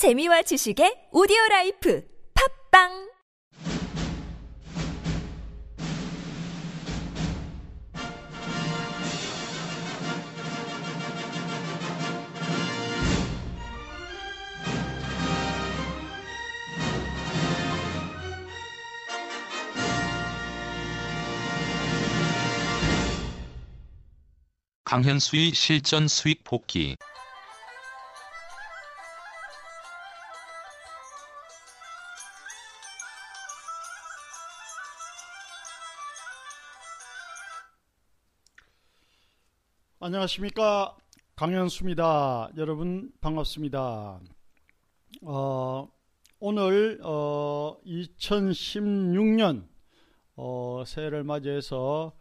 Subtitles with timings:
[0.00, 2.02] 재미와 지식의 오디오 라이프
[2.72, 3.10] 팝빵
[24.84, 26.96] 강현수의 실전 수익 복귀.
[40.10, 40.96] 안녕하십니까
[41.36, 42.50] 강현수입니다.
[42.56, 44.20] 여러분 반갑습니다.
[45.22, 45.88] 어,
[46.40, 49.68] 오늘 어, 2016년
[50.34, 52.12] 어, 새해를 맞이해서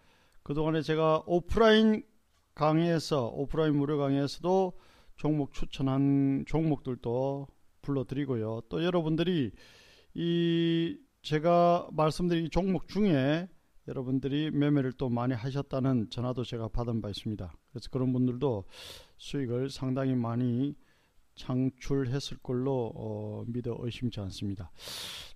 [0.43, 2.03] 그동안에 제가 오프라인
[2.53, 4.73] 강의에서 오프라인 무료 강의에서도
[5.15, 7.48] 종목 추천한 종목들도
[7.81, 8.62] 불러드리고요.
[8.70, 9.51] 또 여러분들이
[10.13, 13.48] 이 제가 말씀드린 이 종목 중에
[13.90, 17.51] 여러분들이 매매를 또 많이 하셨다는 전화도 제가 받은 바 있습니다.
[17.71, 18.65] 그래서 그런 분들도
[19.18, 20.76] 수익을 상당히 많이
[21.34, 24.71] 창출했을 걸로 어, 믿어 의심치 않습니다.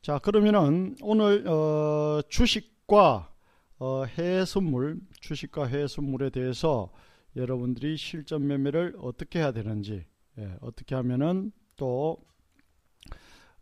[0.02, 3.34] 자 그러면은 오늘 어, 주식과
[3.80, 6.92] 어, 해외 선물, 주식과 해외 선물에 대해서
[7.36, 10.06] 여러분들이 실전 매매를 어떻게 해야 되는지,
[10.38, 12.18] 예, 어떻게 하면은 또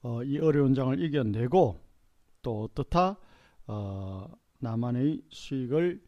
[0.02, 1.80] 어, 이 어려운 장을 이겨내고
[2.42, 3.18] 또 어떻다
[3.68, 4.28] 어,
[4.62, 6.02] 나만의 수익을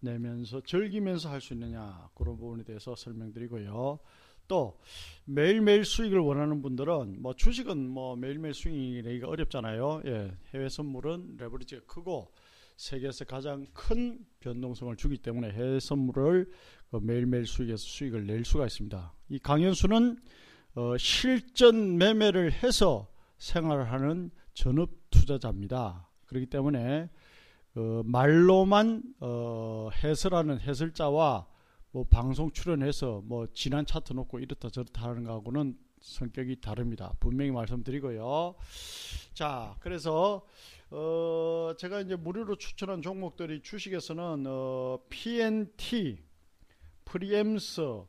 [0.00, 3.98] 내면서 즐기면서 할 수 있느냐 그런 부분에 대해서 설명드리고요.
[4.46, 4.78] 또
[5.24, 10.02] 매일매일 수익을 원하는 분들은 뭐 주식은 뭐 매일매일 수익이 내기가 어렵잖아요.
[10.06, 12.32] 예, 해외 선물은 레버리지가 크고
[12.76, 16.50] 세계에서 가장 큰 변동성을 주기 때문에 해외 선물을
[16.90, 19.12] 그 매일매일 수익에서 수익을 낼 수가 있습니다.
[19.30, 20.16] 이 강연수는
[20.76, 26.08] 어, 실전 매매를 해서 생활을 하는 전업 투자자입니다.
[26.26, 27.10] 그렇기 때문에
[27.78, 31.46] 어, 말로만 어, 해설하는 해설자와
[31.92, 37.14] 뭐 방송 출연해서 뭐 지난 차트 놓고 이렇다 저렇다 하는 거하고는 성격이 다릅니다.
[37.20, 38.56] 분명히 말씀드리고요.
[39.32, 40.44] 자, 그래서
[40.90, 46.18] 어, 제가 이제 무료로 추천한 종목들이 주식에서는 어, PNT,
[47.04, 48.02] 프리엠스,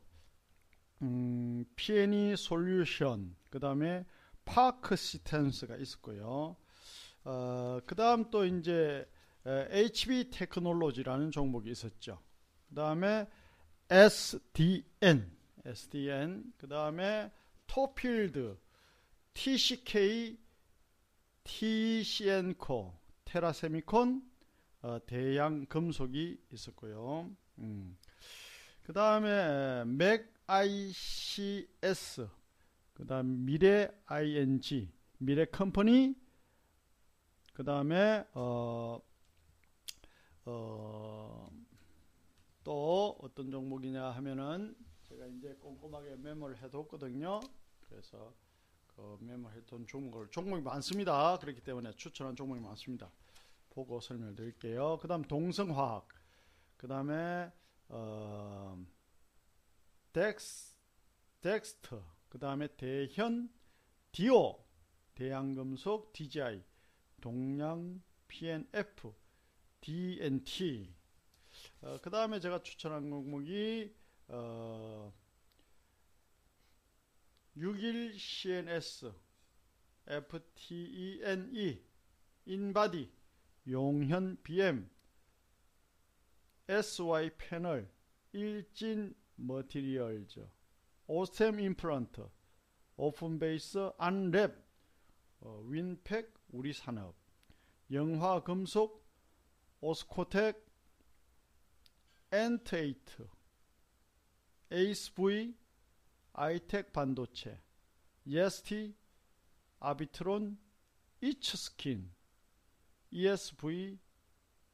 [1.02, 4.04] 음, PNE 솔루션, 그 다음에
[4.44, 6.56] 파크시스템스가 있었고요.
[7.24, 9.06] 어, 그 다음 또 이제
[9.46, 12.20] HB 테크놀로지라는 종목이 있었죠.
[12.68, 13.26] 그 다음에
[13.88, 15.30] SDN,
[15.64, 17.32] SDN, 그 다음에
[17.66, 18.58] 토필드,
[19.34, 20.38] TCK,
[21.44, 24.22] TCN코, 테라세미콘,
[24.82, 27.30] 어, 대양금속이 있었고요.
[27.58, 27.96] 음.
[28.82, 29.84] 그 다음에
[30.48, 32.28] 맥ICS,
[32.92, 36.14] 그 다음 미래 ING, 미래 컴퍼니,
[37.52, 39.00] 그 다음에 어,
[40.46, 41.50] 어,
[42.64, 47.40] 또 어떤 종목이냐 하면은 제가 이제 꼼꼼하게 메모를 해뒀거든요.
[47.88, 48.32] 그래서
[48.86, 51.38] 그 메모해둔 종목을 종목이 많습니다.
[51.38, 53.10] 그렇기 때문에 추천한 종목이 많습니다.
[53.70, 54.98] 보고 설명을 드릴게요.
[55.00, 56.08] 그 다음 동성화학,
[56.76, 57.50] 그 다음에
[57.88, 58.78] 어,
[60.12, 60.74] 덱스,
[61.40, 63.50] 덱스터, 그 다음에 대현,
[64.12, 64.64] 디오,
[65.14, 66.62] 대양금속, DGI,
[67.20, 69.12] 동양, PNF,
[69.80, 70.92] DNT.
[71.82, 73.94] 어, 그 다음에 제가 추천한 종목이
[74.28, 75.12] 어,
[77.56, 79.12] 61 CNS,
[80.06, 81.82] FTE&E,
[82.46, 83.10] 인바디,
[83.68, 84.88] 용현 BM,
[86.68, 87.90] SY 패널,
[88.32, 90.48] 일진 머티리얼즈,
[91.06, 92.28] 오스템 임플란트,
[92.96, 94.54] 오픈베이스 안랩,
[95.40, 97.16] 어, 윈팩 우리산업,
[97.90, 98.99] 영화금속,
[99.80, 100.66] 오스코텍,
[102.32, 103.28] 엔테이트,
[104.70, 105.54] 에이스V,
[106.34, 107.60] 아이텍 반도체,
[108.26, 108.94] EST,
[109.80, 110.58] 아비트론,
[111.22, 112.12] 이츠스킨,
[113.10, 113.98] ESV,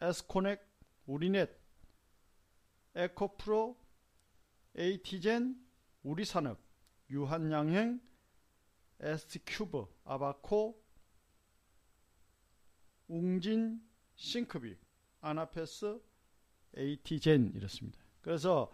[0.01, 0.61] 에스코넥,
[1.07, 1.51] 우리넷,
[2.95, 3.81] 에코프로,
[4.75, 5.65] 에이티젠,
[6.03, 6.59] 우리산업,
[7.11, 8.01] 유한양행,
[9.01, 10.83] ST큐브, 아바코,
[13.09, 13.81] 웅진,
[14.17, 14.86] 싱크빅,
[15.27, 16.01] 아나페스,
[16.77, 17.99] 에이티젠 이렇습니다.
[18.21, 18.71] 그래서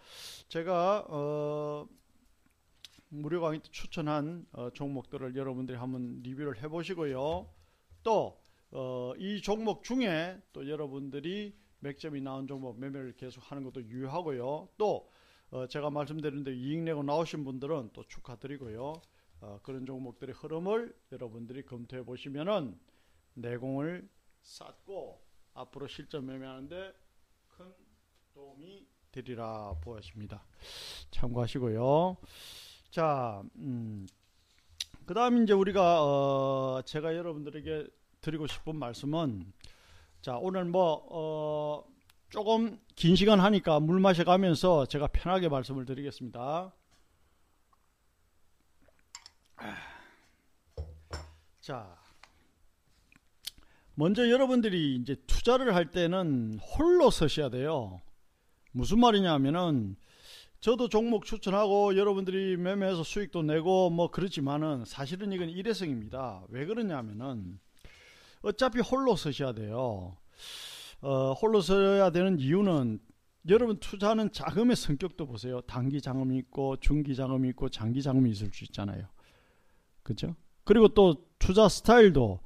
[0.49, 1.89] 제가 어,
[3.09, 7.49] 무료 강의 때 추천한 어, 종목들을 여러분들이 한번 리뷰를 해보시고요.
[8.03, 8.41] 또
[8.71, 14.69] 어, 이 종목 중에 또 여러분들이 맥점이 나온 종목 매매를 계속 하는 것도 유효하고요.
[14.77, 15.11] 또
[15.51, 18.93] 어, 제가 말씀드렸는데 이익 내고 나오신 분들은 또 축하드리고요.
[19.41, 22.79] 어, 그런 종목들의 흐름을 여러분들이 검토해 보시면은
[23.35, 24.09] 내공을
[24.43, 25.22] 쌓고
[25.55, 26.95] 앞으로 실전 매매하는데
[27.49, 27.75] 큰
[28.35, 30.43] 도움이 되리라 보여집니다.
[31.11, 32.17] 참고하시고요.
[32.91, 34.07] 자, 음,
[35.05, 37.87] 그 다음 이제 우리가 어, 제가 여러분들에게
[38.21, 39.53] 드리고 싶은 말씀은
[40.21, 41.85] 자 오늘 뭐 어,
[42.31, 46.73] 조금 긴 시간 하니까 물 마셔가면서 제가 편하게 말씀을 드리겠습니다.
[51.61, 52.02] 자,
[53.95, 58.01] 먼저 여러분들이 이제 투자를 할 때는 홀로 서셔야 돼요.
[58.73, 59.97] 무슨 말이냐면은
[60.61, 66.45] 저도 종목 추천하고 여러분들이 매매해서 수익도 내고 뭐 그렇지만은 사실은 이건 일회성입니다.
[66.49, 67.59] 왜 그러냐면은
[68.43, 70.17] 어차피 홀로 서셔야 돼요.
[71.01, 73.01] 어, 홀로 서야 되는 이유는
[73.49, 75.61] 여러분 투자하는 자금의 성격도 보세요.
[75.63, 79.09] 단기 자금이 있고 중기 자금이 있고 장기 자금이 있을 수 있잖아요.
[80.05, 80.37] 그죠?
[80.65, 82.41] 그리고 또 투자 스타일도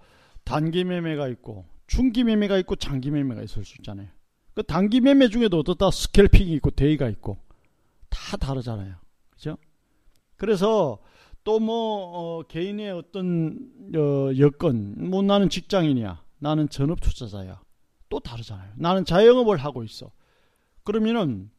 [0.46, 4.08] 단기 매매가 있고 중기 매매가 있고 장기 매매가 있을 수 있잖아요.
[4.54, 7.36] 그 단기 매매 중에도 어떻다 스캘핑이 있고 데이가 있고
[8.08, 8.94] 다 다르잖아요.
[9.30, 9.58] 그죠?
[10.36, 11.00] 그래서
[11.42, 17.60] 또뭐 어, 개인의 어떤 어, 여건, 뭐 나는 직장인이야, 나는 전업 투자자야,
[18.08, 18.72] 또 다르잖아요.
[18.76, 20.12] 나는 자영업을 하고 있어.
[20.84, 21.50] 그러면은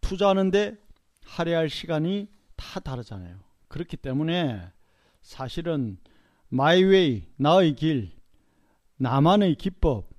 [0.00, 0.76] 투자하는데
[1.24, 3.36] 할애할 시간이 다 다르잖아요.
[3.68, 4.60] 그렇기 때문에
[5.22, 5.98] 사실은
[6.50, 8.10] 마이웨이, 나의 길,
[8.96, 10.10] 나만의 기법,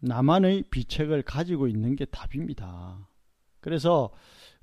[0.00, 3.08] 나만의 비책을 가지고 있는 게 답입니다.
[3.60, 4.10] 그래서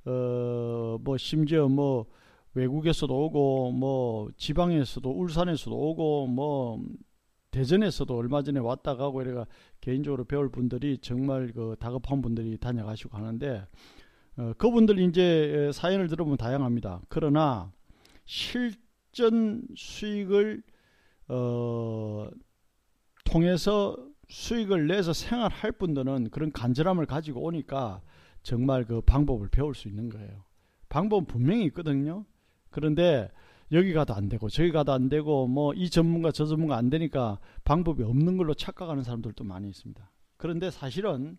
[0.05, 2.05] 어 뭐 심지어 뭐
[2.53, 6.81] 외국에서도 오고 뭐 지방에서도 울산에서도 오고 뭐
[7.51, 9.45] 대전에서도 얼마 전에 왔다 가고 이래가
[9.79, 13.65] 개인적으로 배울 분들이 정말 그 다급한 분들이 다녀가시고 하는데
[14.37, 17.01] 어, 그분들 이제 사연을 들어보면 다양합니다.
[17.09, 17.71] 그러나
[18.25, 20.63] 실전 수익을
[21.27, 22.29] 어,
[23.25, 23.97] 통해서
[24.29, 28.01] 수익을 내서 생활할 분들은 그런 간절함을 가지고 오니까
[28.43, 30.45] 정말 그 방법을 배울 수 있는 거예요.
[30.89, 32.25] 방법은 분명히 있거든요.
[32.69, 33.29] 그런데
[33.73, 37.39] 여기 가도 안 되고 저기 가도 안 되고 뭐 이 전문가 저 전문가 안 되니까
[37.65, 40.09] 방법이 없는 걸로 착각하는 사람들도 많이 있습니다.
[40.37, 41.37] 그런데 사실은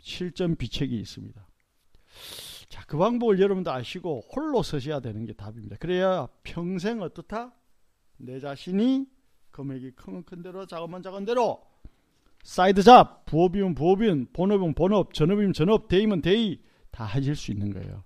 [0.00, 1.48] 실전 비책이 있습니다.
[2.68, 5.76] 자, 그 방법을 여러분도 아시고 홀로 서셔야 되는 게 답입니다.
[5.76, 7.54] 그래야 평생 어떻다?
[8.18, 9.06] 내 자신이
[9.50, 11.62] 금액이 큰 대로 작으면 작은 대로
[12.42, 16.60] side job, 부업이면 부업이면 본업이면 본업, 전업이면 전업, day면 day
[16.90, 18.04] 다 하실 수 있는 거예요.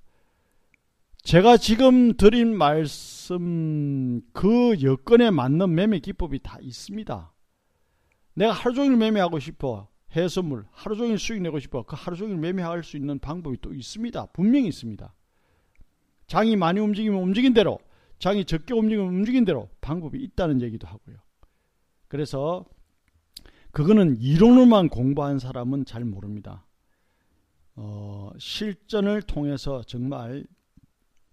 [1.22, 7.32] 제가 지금 드린 말씀 그 여건에 맞는 매매 기법이 다 있습니다.
[8.34, 9.88] 내가 하루 종일 매매하고 싶어.
[10.16, 11.84] 해선물 하루 종일 수익 내고 싶어.
[11.84, 14.26] 그 하루 종일 매매할 수 있는 방법이 또 있습니다.
[14.26, 15.14] 분명히 있습니다.
[16.26, 17.78] 장이 많이 움직이면 움직인 대로,
[18.22, 21.16] 장이 적게 움직이면 움직인 대로 방법이 있다는 얘기도 하고요.
[22.06, 22.64] 그래서
[23.72, 26.64] 그거는 이론으로만 공부한 사람은 잘 모릅니다.
[27.74, 30.46] 어, 실전을 통해서 정말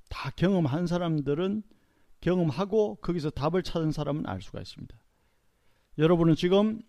[0.09, 1.61] 다 경험한 사람들은
[2.21, 4.97] 경험하고 거기서 답을 찾은 사람은 알 수가 있습니다.
[5.99, 6.81] 여러분은 지금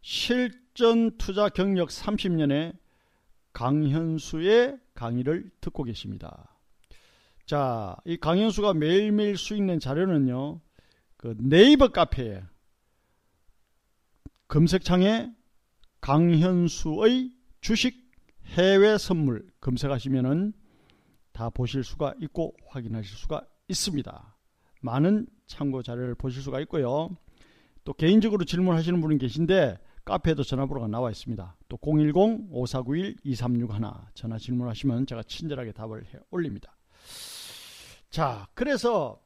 [0.00, 2.76] 실전 투자 경력 30년의
[3.52, 6.57] 강현수의 강의를 듣고 계십니다.
[7.48, 10.60] 자, 이 강현수가 매일매일 수익 낸 자료는요,
[11.16, 12.42] 그 네이버 카페에
[14.48, 15.32] 검색창에
[16.02, 17.32] 강현수의
[17.62, 18.12] 주식
[18.48, 20.52] 해외 선물 검색하시면은
[21.32, 24.36] 다 보실 수가 있고 확인하실 수가 있습니다.
[24.82, 27.16] 많은 참고 자료를 보실 수가 있고요.
[27.82, 31.56] 또 개인적으로 질문하시는 분이 계신데 카페에도 전화번호가 나와 있습니다.
[31.70, 36.74] 또 010-5491-2361 전화 질문하시면 제가 친절하게 답을 해 올립니다.
[38.10, 39.20] 자, 그래서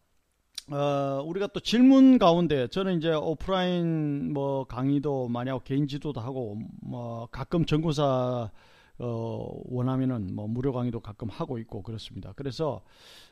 [0.70, 6.58] 어, 우리가 또 질문 가운데 저는 이제 오프라인 뭐 강의도 많이 하고 개인 지도도 하고
[6.80, 8.50] 뭐 가끔 전고사
[8.98, 12.32] 어, 원하면은 뭐 무료 강의도 가끔 하고 있고 그렇습니다.
[12.36, 12.82] 그래서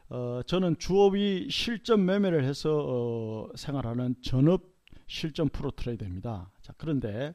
[0.09, 4.62] 어, 저는 주업이 실전 매매를 해서 어, 생활하는 전업
[5.07, 6.50] 실전 프로 트레이더입니다.
[6.62, 7.35] 자, 그런데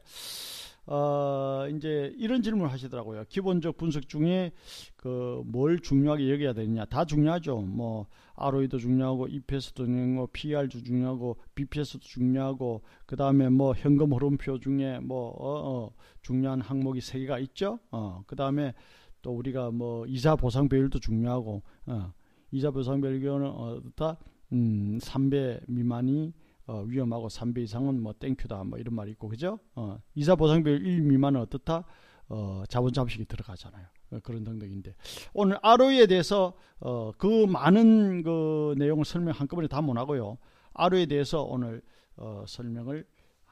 [0.86, 3.24] 어, 이제 이런 질문을 하시더라고요.
[3.28, 4.52] 기본적 분석 중에
[4.96, 6.84] 그 뭘 중요하게 여겨야 되느냐?
[6.86, 7.60] 다 중요하죠.
[7.60, 15.00] 뭐 ROE도 중요하고 EPS도 중요하고 PR도 중요하고 BPS도 중요하고 그 다음에 뭐 현금 흐름표 중에
[15.00, 17.78] 뭐 어, 어, 중요한 항목이 세 개가 있죠.
[17.90, 18.74] 어, 그 다음에
[19.22, 22.12] 또 우리가 뭐 이자 보상 비율도 중요하고 어,
[22.50, 24.18] 이자 보상 비율은 어떻다?
[24.52, 26.32] 음, 3배 미만이
[26.66, 29.58] 어, 위험하고 3배 이상은 뭐 땡큐다 뭐 이런 말이 있고 그죠?
[29.74, 31.84] 어, 이자 보상 비율 1 미만은 어떻다?
[32.28, 33.86] 어, 자본 잠식이 들어가잖아요.
[34.12, 34.94] 어, 그런 등등인데
[35.32, 40.38] 오늘 ROE에 대해서 어, 그 많은 그 내용을 설명 한꺼번에 다 못하고요.
[40.74, 41.82] ROE에 대해서 오늘
[42.16, 43.06] 어, 설명을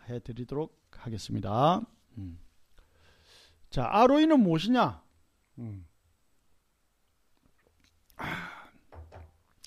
[0.09, 1.81] 해드리도록 하겠습니다.
[2.19, 2.39] 음.
[3.71, 5.03] 자, ROE는 무엇이냐?
[5.59, 5.87] 음.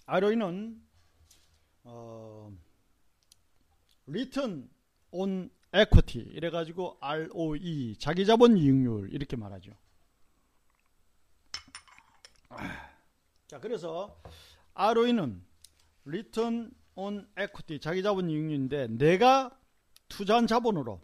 [0.06, 0.82] ROE는
[1.84, 2.52] 어,
[4.08, 4.70] Return
[5.12, 9.72] on Equity 이래가지고 ROE 자기자본 이익률 이렇게 말하죠.
[13.48, 14.22] 자, 그래서
[14.74, 15.44] ROE는
[16.06, 19.52] Return on Equity 자기자본 이익률인데 내가
[20.08, 21.02] 투자한 자본으로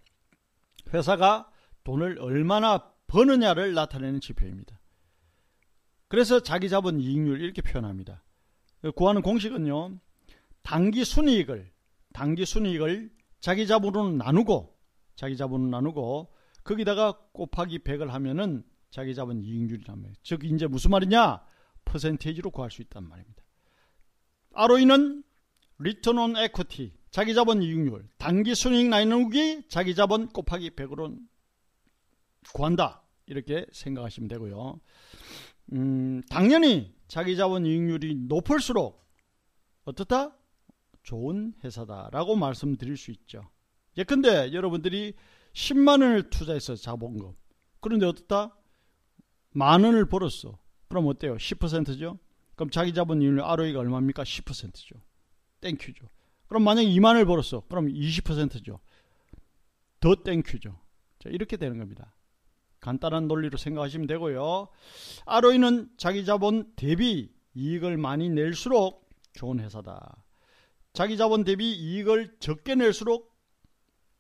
[0.94, 1.52] 회사가
[1.84, 4.80] 돈을 얼마나 버느냐를 나타내는 지표입니다.
[6.08, 8.24] 그래서 자기자본 이익률 이렇게 표현합니다.
[8.96, 10.00] 구하는 공식은요.
[10.62, 11.73] 단기 순이익을
[12.14, 14.78] 단기 순이익을 자기 자본으로 나누고
[15.16, 20.14] 자기 자본으로 나누고 거기다가 곱하기 100을 하면은 자기 자본 말이에요.
[20.24, 21.44] 즉 이제 무슨 말이냐?
[21.86, 23.44] 퍼센테이지로 구할 수 있단 말입니다.
[24.54, 25.24] ROE는
[25.80, 31.20] Return on Equity 자기 자본 이익률 단기 순이익 나누기 자기 자본 곱하기 100으로
[32.54, 33.02] 구한다.
[33.26, 34.80] 이렇게 생각하시면 되고요.
[35.74, 39.04] 음, 당연히 자기 자본 이익률이 높을수록
[39.86, 40.36] 어떻다?
[41.04, 43.44] 좋은 회사다라고 말씀드릴 수 있죠.
[43.98, 45.14] 예컨대 여러분들이
[45.54, 47.34] 10만 원을 투자해서 자본금.
[47.80, 48.56] 그런데 어떻다?
[49.52, 50.58] 만 원을 벌었어.
[50.88, 51.36] 그럼 어때요?
[51.36, 52.18] 10%죠?
[52.56, 54.24] 그럼 자기 자본 이익률 ROE가 얼마입니까?
[54.24, 54.96] 10%죠.
[55.62, 56.08] thank you죠.
[56.48, 57.62] 그럼 만약에 2만 원을 벌었어.
[57.68, 58.80] 그럼 20%죠.
[60.00, 60.80] 더 thank you죠.
[61.20, 62.16] 자, 이렇게 되는 겁니다.
[62.80, 64.68] 간단한 논리로 생각하시면 되고요.
[65.26, 70.24] ROE는 자기 자본 대비 이익을 많이 낼수록 좋은 회사다.
[70.94, 73.36] 자기 자본 대비 이익을 적게 낼수록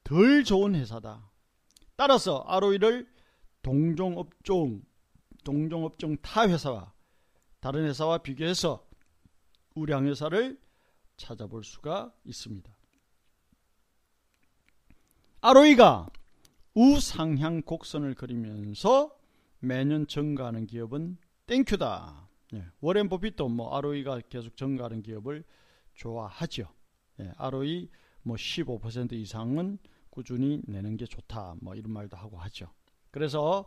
[0.03, 1.31] 덜 좋은 회사다.
[1.95, 3.07] 따라서 ROE를
[3.61, 4.81] 동종업종,
[5.43, 6.91] 동종업종 타 회사와
[7.59, 8.85] 다른 회사와 비교해서
[9.75, 10.59] 우량 회사를
[11.15, 12.75] 찾아볼 수가 있습니다.
[15.41, 16.07] ROE가
[16.73, 19.15] 우상향 곡선을 그리면서
[19.59, 22.27] 매년 증가하는 기업은 땡큐다.
[22.55, 25.43] 예, 워렌 버핏도 뭐 ROE가 계속 증가하는 기업을
[25.93, 26.67] 좋아하죠.
[27.19, 27.89] 예, ROE
[28.23, 29.77] 뭐 15% 이상은
[30.09, 31.55] 꾸준히 내는 게 좋다.
[31.61, 32.67] 뭐 이런 말도 하고 하죠.
[33.11, 33.65] 그래서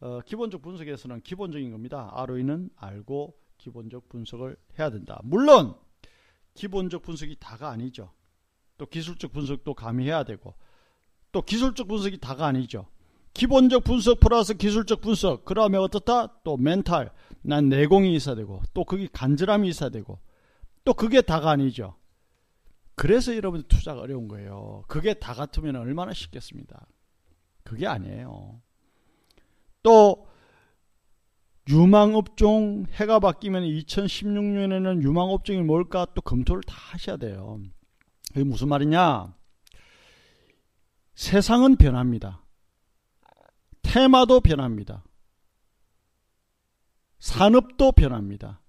[0.00, 2.10] 어, 기본적 분석에서는 기본적인 겁니다.
[2.14, 5.20] ROE는 알고 기본적 분석을 해야 된다.
[5.24, 5.74] 물론
[6.54, 8.12] 기본적 분석이 다가 아니죠.
[8.78, 10.54] 또 기술적 분석도 가미해야 되고
[11.32, 12.88] 또 기술적 분석이 다가 아니죠.
[13.34, 16.40] 기본적 분석 플러스 기술적 분석 그러면 어떻다?
[16.42, 20.18] 또 멘탈 난 내공이 있어야 되고 또 그게 간절함이 있어야 되고
[20.86, 21.96] 또 그게 다가 아니죠.
[22.94, 24.84] 그래서 여러분 투자가 어려운 거예요.
[24.86, 26.86] 그게 다 같으면 얼마나 쉽겠습니다.
[27.64, 28.62] 그게 아니에요.
[29.82, 30.28] 또
[31.68, 37.60] 유망업종 해가 바뀌면 2016년에는 유망업종이 뭘까 또 검토를 다 하셔야 돼요.
[38.30, 39.34] 이게 무슨 말이냐?
[41.16, 42.44] 세상은 변합니다.
[43.82, 45.02] 테마도 변합니다.
[47.18, 48.60] 산업도 변합니다.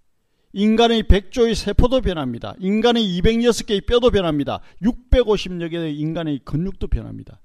[0.58, 2.56] 인간의 100조의 세포도 변합니다.
[2.60, 4.60] 인간의 206개의 뼈도 변합니다.
[4.82, 7.40] 650여 개의 인간의 근육도 변합니다.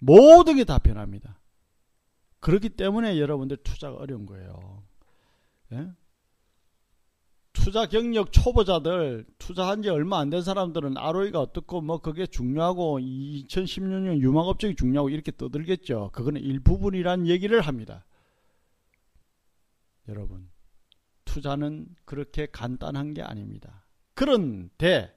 [0.00, 1.38] 모든 게 다 변합니다.
[2.40, 4.82] 그렇기 때문에 여러분들 투자가 어려운 거예요.
[5.72, 5.88] 예?
[7.52, 14.20] 투자 경력 초보자들 투자한 지 얼마 안 된 사람들은 ROE가 어떻고 뭐 그게 중요하고 2016년
[14.20, 16.10] 유망업종이 중요하고 이렇게 떠들겠죠.
[16.14, 18.06] 그거는 일부분이란 얘기를 합니다.
[20.08, 20.47] 여러분
[21.38, 23.84] 투자는 그렇게 간단한 게 아닙니다.
[24.14, 25.14] 그런데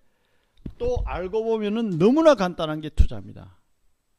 [0.78, 3.58] 또 알고 보면은 너무나 간단한 게 투자입니다.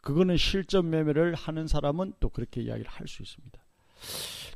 [0.00, 3.62] 그거는 실전 매매를 하는 사람은 또 그렇게 이야기를 할 수 있습니다.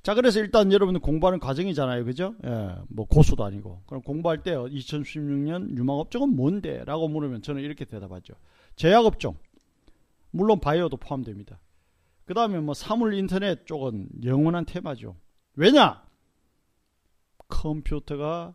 [0.03, 2.05] 자, 그래서 일단 여러분 공부하는 과정이잖아요.
[2.05, 2.35] 그죠?
[2.45, 3.83] 예, 뭐 고수도 아니고.
[3.87, 6.85] 그럼 공부할 때 2016년 유망업종은 뭔데?
[6.85, 8.35] 라고 물으면 저는 이렇게 대답하죠.
[8.75, 9.37] 제약업종.
[10.33, 11.61] 물론 바이오도 포함됩니다.
[12.25, 15.15] 그 다음에 뭐 사물 인터넷 쪽은 영원한 테마죠.
[15.55, 16.06] 왜냐?
[17.49, 18.55] 컴퓨터가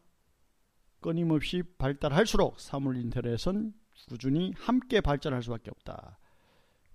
[0.99, 3.73] 끊임없이 발달할수록 사물 인터넷은
[4.07, 6.19] 꾸준히 함께 발전할 수밖에 없다.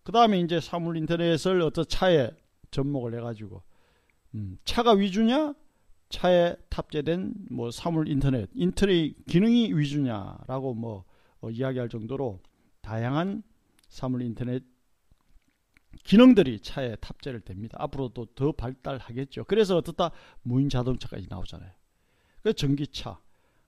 [0.03, 2.31] 그 다음에 이제 사물 인터넷을 어떤 차에
[2.71, 3.62] 접목을 해가지고
[4.35, 5.55] 음, 차가 위주냐
[6.09, 11.05] 차에 탑재된 뭐 사물 인터넷 인터넷 기능이 위주냐라고 뭐
[11.41, 12.41] 어, 이야기할 정도로
[12.81, 13.43] 다양한
[13.88, 14.62] 사물 인터넷
[16.05, 17.76] 기능들이 차에 탑재를 됩니다.
[17.81, 19.45] 앞으로도 더 발달하겠죠.
[19.45, 20.12] 그래서 어떻다
[20.43, 21.73] 무인 자동차까지 나오잖아요.
[22.47, 23.19] 그 전기차,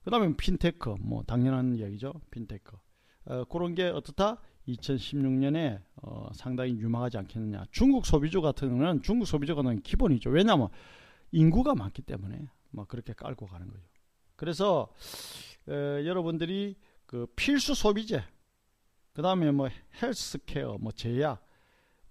[0.04, 2.12] 그 다음에 핀테크, 뭐 당연한 이야기죠.
[2.30, 2.76] 핀테크.
[3.24, 4.40] 어, 그런 게 어떻다?
[4.68, 7.64] 2016년에 어, 상당히 유망하지 않겠느냐.
[7.72, 10.30] 중국 소비주 같은 경우는 중국 소비주가 기본이죠.
[10.30, 10.68] 왜냐하면
[11.32, 13.82] 인구가 많기 때문에 뭐 그렇게 깔고 가는 거죠.
[14.36, 14.94] 그래서
[15.68, 18.22] 에, 여러분들이 그 필수 소비재,
[19.12, 19.68] 그 다음에 뭐
[20.00, 21.44] 헬스케어, 뭐 제약,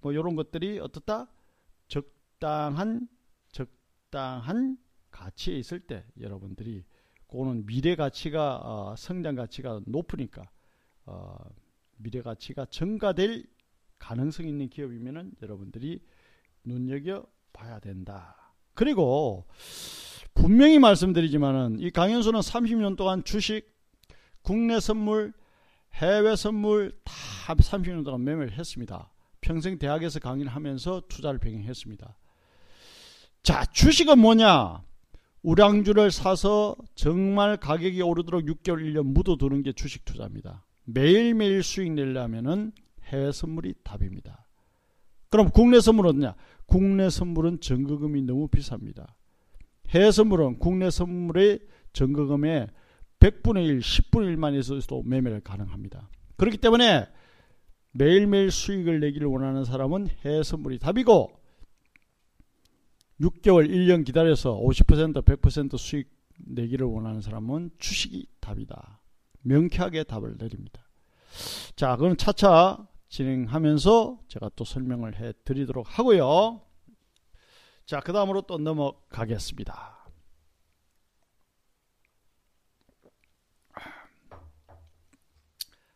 [0.02, 1.32] 뭐 이런 것들이 어떻다
[1.88, 3.08] 적당한
[3.54, 4.78] 적당한
[5.18, 6.84] 가치에 있을 때 여러분들이
[7.28, 10.50] 그거는 미래 가치가 어, 성장 가치가 높으니까
[11.06, 11.38] 어,
[11.98, 13.46] 미래 가치가 증가될
[13.98, 16.04] 가능성 있는 기업이면은 여러분들이
[16.64, 18.54] 눈여겨 봐야 된다.
[18.74, 19.48] 그리고
[20.36, 23.76] 분명히 말씀드리지만은 이 강연수는 30년 동안 주식,
[24.44, 25.34] 국내 선물,
[25.96, 29.12] 해외 선물 다 30년 동안 매매를 했습니다.
[29.42, 32.18] 평생 대학에서 강의를 하면서 투자를 병행했습니다.
[33.42, 34.84] 자, 주식은 뭐냐?
[35.44, 40.66] 우량주를 사서 정말 가격이 오르도록 6개월, 1년 묻어두는 게 주식 투자입니다.
[40.86, 42.72] 매일매일 수익 내려면은
[43.06, 44.48] 해외 선물이 답입니다.
[45.30, 46.36] 그럼 국내 선물은 어냐?
[46.66, 49.08] 국내 선물은 증거금이 너무 비쌉니다.
[49.90, 51.60] 해외 선물은 국내 선물의
[51.94, 52.68] 증거금의
[53.20, 56.10] 100분의 1, 10분의 1만 있어도 매매를 가능합니다.
[56.38, 57.08] 그렇기 때문에
[57.92, 61.37] 매일매일 수익을 내기를 원하는 사람은 해외 선물이 답이고
[63.22, 69.00] 6개월, 1년 기다려서 50%, 100% 수익 내기를 원하는 사람은 주식이 답이다.
[69.42, 70.84] 명쾌하게 답을 내립니다.
[71.76, 76.62] 자, 그럼 차차 진행하면서 제가 또 설명을 해 드리도록 하고요.
[77.86, 79.98] 자, 그 다음으로 또 넘어가겠습니다.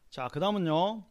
[0.09, 1.10] 자, 그 다음은요.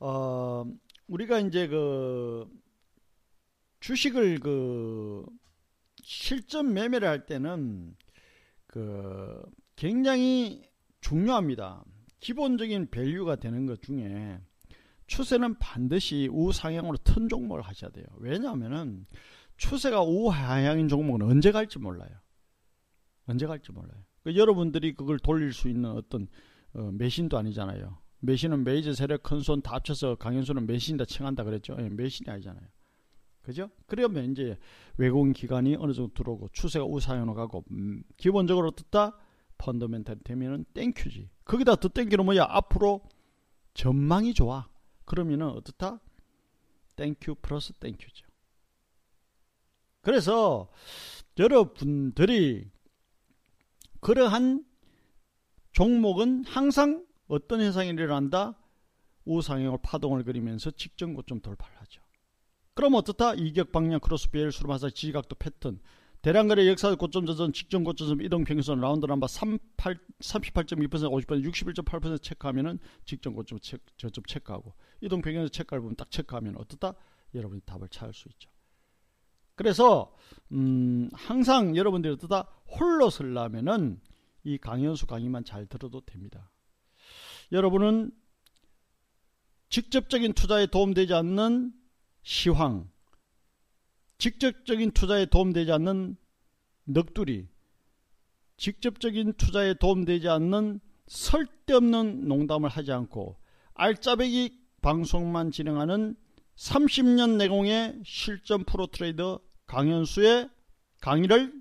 [0.00, 0.64] 어,
[1.06, 2.48] 우리가 이제 그
[3.80, 5.24] 주식을 그
[6.02, 7.96] 실전 매매를 할 때는
[8.66, 9.42] 그
[9.76, 10.62] 굉장히
[11.00, 11.84] 중요합니다.
[12.20, 14.40] 기본적인 value가 되는 것 중에
[15.06, 18.06] 추세는 반드시 우상향으로 튼 종목을 하셔야 돼요.
[18.16, 19.06] 왜냐하면은
[19.56, 22.10] 추세가 우하향인 종목은 언제 갈지 몰라요.
[23.26, 24.02] 언제 갈지 몰라요.
[24.22, 26.26] 그 여러분들이 그걸 돌릴 수 있는 어떤
[26.72, 27.98] 어, 매신도 아니잖아요.
[28.24, 31.76] 매신은 메이저 세력 큰 손 다 합쳐서 강현수는 매신이다 칭한다 그랬죠.
[31.78, 32.66] 예, 매신이 아니잖아요.
[33.42, 33.70] 그죠?
[33.86, 34.56] 그러면 이제
[34.96, 39.18] 외국인 기관이 어느 정도 들어오고 추세가 우상향으로 가고 음, 기본적으로 어떻다
[39.58, 41.28] fundamental 되면은 thank you지.
[41.44, 42.46] 거기다 더 땡기는 뭐야?
[42.48, 43.02] 앞으로
[43.74, 44.68] 전망이 좋아.
[45.04, 46.00] 그러면은 어떻다?
[46.96, 48.26] thank you plus thank you죠.
[50.00, 50.70] 그래서
[51.38, 52.70] 여러분들이
[54.00, 54.64] 그러한
[55.72, 58.58] 종목은 항상 어떤 현상이 일어난다?
[59.24, 62.02] 우상향을 파동을 그리면서 직전 고점 돌파를 하죠.
[62.74, 63.34] 그럼 어떻다?
[63.34, 65.80] 이격 방향 크로스 베일 수로 마사 지각도 패턴
[66.22, 72.78] 대량거래 역사 고점 전선 직전 고점 이동 평균선 라운드 넘버 38, 38.2% 50% 61.8% 체크하면은
[73.04, 76.94] 직전 고점 체크, 저점 체크하고 이동 평균선 체크를 보면 딱 체크하면 어떻다?
[77.34, 78.50] 여러분이 답을 찾을 수 있죠.
[79.54, 80.14] 그래서
[80.52, 82.48] 음, 항상 여러분들이 어떻다?
[82.68, 84.00] 홀로 설라면은
[84.44, 86.50] 이 강연수 강의만 잘 들어도 됩니다.
[87.52, 88.10] 여러분은
[89.68, 91.72] 직접적인 투자에 도움되지 않는
[92.22, 92.90] 시황,
[94.18, 96.16] 직접적인 투자에 도움되지 않는
[96.84, 97.48] 넋두리,
[98.56, 103.36] 직접적인 투자에 도움되지 않는 설데없는 농담을 하지 않고
[103.74, 106.14] 알짜배기 방송만 진행하는
[106.56, 110.48] 30년 내공의 실전 프로 트레이더 강현수의
[111.00, 111.52] 강의를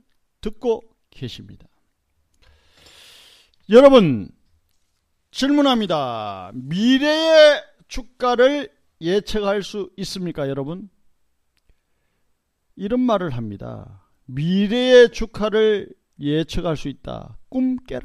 [0.41, 1.67] 듣고 계십니다.
[3.69, 4.29] 여러분,
[5.33, 6.51] 질문합니다.
[6.53, 8.69] 미래의 주가를
[9.01, 10.89] 예측할 수 있습니까, 여러분?
[12.75, 14.03] 이런 말을 합니다.
[14.25, 17.39] 미래의 주가를 예측할 수 있다.
[17.49, 18.03] 꿈 깨라.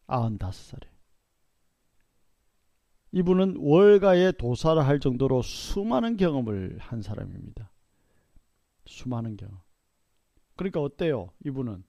[0.06, 0.92] 95살에.
[3.12, 7.70] 이분은 월가의 도사를 할 정도로 수많은 경험을 한 사람입니다.
[8.86, 9.58] 수많은 경험.
[10.56, 11.30] 그러니까 어때요?
[11.44, 11.84] 이분은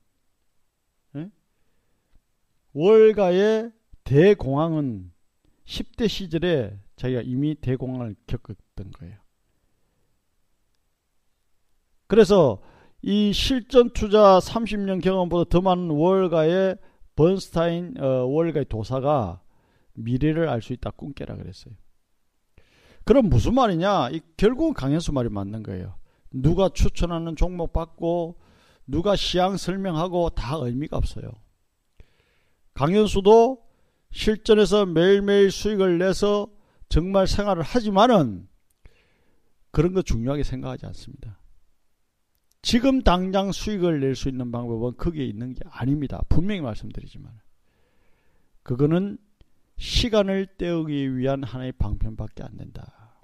[1.15, 1.31] 예?
[2.73, 3.71] 월가의
[4.03, 5.11] 대공황은
[5.65, 9.17] 10대 시절에 자기가 이미 대공황을 겪었던 거예요.
[12.07, 12.61] 그래서
[13.01, 16.77] 이 실전 투자 30년 경험보다 더 많은 월가의
[17.15, 19.41] 번스타인 어, 월가의 도사가
[19.93, 21.73] 미래를 알 수 있다 꿈깨라 그랬어요.
[23.03, 24.09] 그럼 무슨 말이냐?
[24.11, 25.95] 이 결국은 강현수 말이 맞는 거예요.
[26.31, 28.39] 누가 추천하는 종목 받고
[28.87, 31.31] 누가 시향 설명하고 다 의미가 없어요.
[32.73, 33.61] 강현수도
[34.11, 36.47] 실전에서 매일매일 수익을 내서
[36.93, 38.47] 정말 생활을 하지만은
[39.71, 41.39] 그런 거 중요하게 생각하지 않습니다.
[42.61, 46.21] 지금 당장 수익을 낼 수 있는 방법은 거기에 있는 게 아닙니다.
[46.29, 47.33] 분명히 말씀드리지만.
[48.61, 49.17] 그거는
[49.77, 53.23] 시간을 때우기 위한 하나의 방편밖에 안 된다.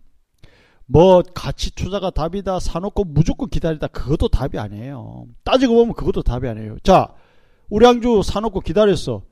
[0.88, 5.28] 뭐 가치 투자가 답이다 사놓고 무조건 기다리다 그것도 답이 아니에요.
[5.44, 6.80] 따지고 보면 그것도 답이 아니에요.
[6.80, 7.14] 자
[7.70, 9.29] 우량주 사놓고 기다렸어.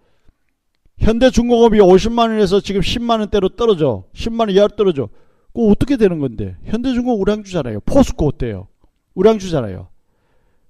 [0.99, 4.05] 현대중공업이 50만 원에서 지금 10만 원대로 떨어져.
[4.13, 5.10] 10만 원 이하로 떨어져.
[5.53, 6.57] 그 어떻게 되는 건데?
[6.65, 7.81] 현대중공업 우량주잖아요.
[7.81, 8.67] 포스코 어때요?
[9.15, 9.89] 우량주잖아요.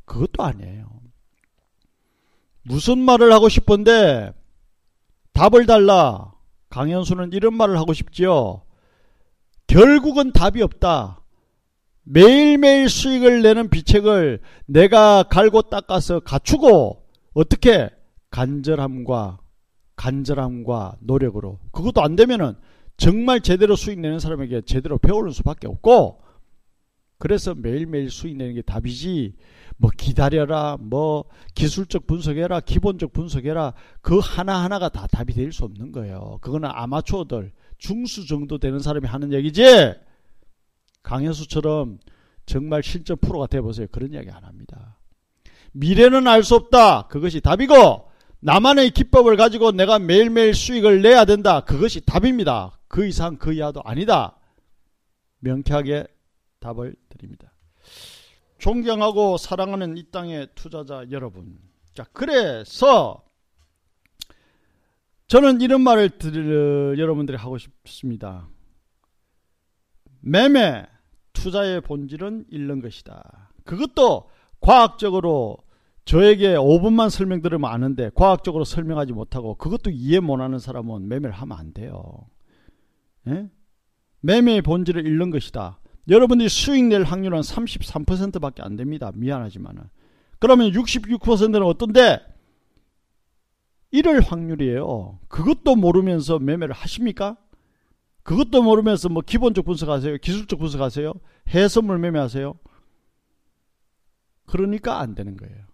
[0.06, 0.90] 그것도 아니에요.
[2.64, 4.34] 무슨 말을 하고 싶은데
[5.34, 6.34] 답을 달라.
[6.70, 8.64] 강현수는 이런 말을 하고 싶지요.
[9.68, 11.22] 결국은 답이 없다.
[12.04, 17.90] 매일매일 수익을 내는 비책을 내가 갈고 닦아서 갖추고 어떻게
[18.30, 19.40] 간절함과
[19.98, 21.60] 간절함과 노력으로.
[21.72, 22.54] 그것도 안 되면은
[22.96, 26.22] 정말 제대로 수익 내는 사람에게 제대로 배우는 수밖에 없고
[27.20, 29.36] 그래서 매일매일 수익 내는 게 답이지.
[29.80, 33.74] 뭐 기다려라 뭐 기술적 분석해라 기본적 분석해라.
[34.02, 36.40] 그 하나하나가 다 답이 될 수 없는 거예요.
[36.42, 39.94] 그거는 아마추어들 중수 정도 되는 사람이 하는 얘기지.
[41.04, 42.00] 강현수처럼
[42.46, 43.88] 정말 실전 프로가 돼보세요.
[43.92, 44.98] 그런 이야기 안 합니다.
[45.74, 47.08] 미래는 알 수 없다.
[47.08, 48.07] 그것이 답이고
[48.40, 51.62] 나만의 기법을 가지고 내가 매일매일 수익을 내야 된다.
[51.62, 52.78] 그것이 답입니다.
[52.88, 54.38] 그 이상 그 이하도 아니다.
[55.40, 56.08] 명쾌하게
[56.60, 57.52] 답을 드립니다.
[58.58, 61.58] 존경하고 사랑하는 이 땅의 투자자 여러분.
[61.94, 63.24] 자 그래서
[65.28, 68.48] 저는 이런 말을 들, 여러분들이 하고 싶습니다.
[70.22, 70.86] 매매,
[71.34, 73.52] 투자의 본질은 잃는 것이다.
[73.66, 75.58] 그것도 과학적으로
[76.08, 81.74] 저에게 5분만 설명 들으면 아는데 과학적으로 설명하지 못하고 그것도 이해 못하는 사람은 매매를 하면 안
[81.74, 82.30] 돼요.
[83.28, 83.50] 예?
[84.22, 85.82] 매매의 본질을 잃는 것이다.
[86.08, 89.12] 여러분들이 수익 낼 확률은 33%밖에 안 됩니다.
[89.16, 89.84] 미안하지만은.
[90.40, 92.22] 그러면 66%는 어떤데?
[93.92, 95.20] 이럴 확률이에요.
[95.28, 97.36] 그것도 모르면서 매매를 하십니까?
[98.24, 100.20] 그것도 모르면서 뭐 기본적 분석하세요?
[100.20, 101.14] 기술적 분석하세요?
[101.50, 102.54] 해선물 매매하세요?
[104.46, 105.68] 그러니까 안 되는 거예요.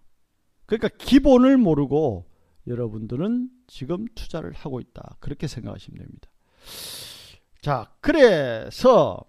[0.76, 2.26] 그러니까 기본을 모르고
[2.66, 5.16] 여러분들은 지금 투자를 하고 있다.
[5.20, 6.28] 그렇게 생각하시면 됩니다.
[7.60, 9.24] 자, 그래서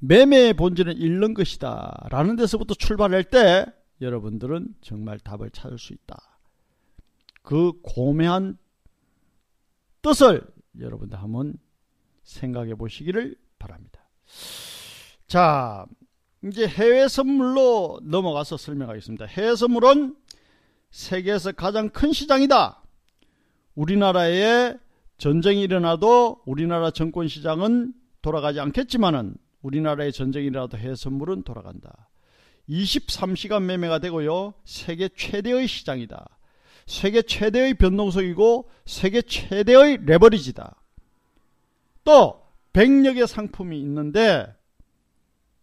[0.00, 2.08] 매매의 본질은 잃는 것이다.
[2.10, 3.66] 라는 데서부터 출발할 때
[4.00, 6.38] 여러분들은 정말 답을 찾을 수 있다.
[7.42, 8.58] 그 고매한
[10.02, 10.42] 뜻을
[10.80, 11.54] 여러분들 한번
[12.24, 14.08] 생각해 보시기를 바랍니다.
[15.26, 15.86] 자,
[16.44, 19.26] 이제 해외 선물로 넘어가서 설명하겠습니다.
[19.26, 20.16] 해외 선물은
[20.92, 22.82] 세계에서 가장 큰 시장이다.
[23.74, 24.74] 우리나라에
[25.18, 32.10] 전쟁이 일어나도 우리나라 정권 시장은 돌아가지 않겠지만은 우리나라의 전쟁이 일어나도 해외 선물은 돌아간다.
[32.68, 34.54] 23시간 매매가 되고요.
[34.64, 36.28] 세계 최대의 시장이다.
[36.86, 40.76] 세계 최대의 변동성이고 세계 최대의 레버리지다.
[42.04, 44.46] 또 100여 개 상품이 있는데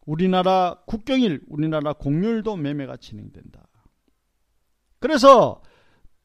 [0.05, 3.68] 우리나라 국경일, 우리나라 공률도 매매가 진행된다.
[4.99, 5.61] 그래서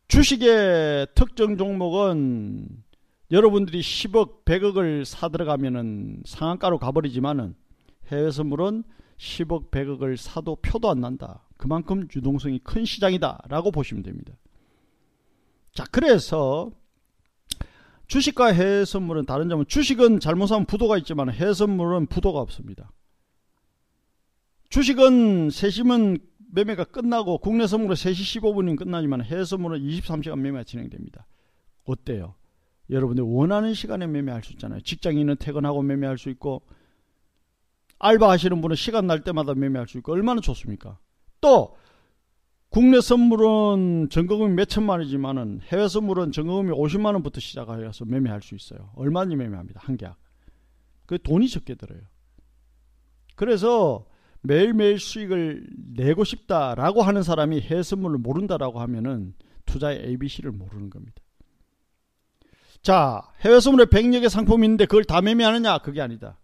[0.08, 2.68] 주식의 특정 종목은
[3.30, 7.54] 여러분들이 10억, 100억을 사들어가면은 상한가로 가버리지만은
[8.08, 8.84] 해외 선물은
[9.16, 11.46] 10억, 100억을 사도 표도 안 난다.
[11.56, 13.42] 그만큼 유동성이 큰 시장이다.
[13.48, 14.34] 라고 보시면 됩니다.
[15.72, 16.70] 자, 그래서
[18.06, 22.90] 주식과 해외 선물은 다른 점은 주식은 잘못 사면 부도가 있지만 해외 선물은 부도가 없습니다.
[24.68, 26.18] 주식은 세심은
[26.54, 31.26] 매매가 끝나고 국내 선물은 3시 15분이면 끝나지만 해외 선물은 23시간 매매가 진행됩니다.
[31.84, 32.34] 어때요?
[32.90, 34.80] 여러분들 원하는 시간에 매매할 수 있잖아요.
[34.80, 36.62] 직장인은 퇴근하고 매매할 수 있고
[37.98, 40.98] 알바 하시는 분은 시간 날 때마다 매매할 수 있고 얼마나 좋습니까?
[41.40, 41.76] 또
[42.68, 48.92] 국내 선물은 전거금이 몇 천만 원이지만은 해외 선물은 전거금이 50만 원부터 시작하여서 매매할 수 있어요.
[48.94, 49.80] 얼마든지 매매합니다.
[49.82, 50.16] 한 계약.
[51.06, 52.00] 그 돈이 적게 들어요.
[53.34, 54.06] 그래서
[54.46, 61.14] 매일매일 수익을 내고 싶다라고 하는 사람이 해외 선물을 모른다라고 하면은 투자의 ABC를 모르는 겁니다.
[62.82, 65.78] 자, 해외 선물에 100여 개 상품이 있는데 그걸 다 매매하느냐?
[65.78, 66.38] 그게 아니다.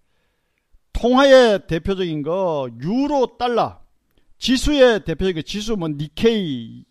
[0.94, 3.80] 통화의 대표적인 거 유로 달러
[4.38, 6.86] 지수의 대표적인 지수 뭐 니케이